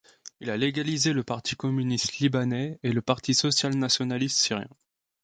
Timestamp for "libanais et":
2.17-2.91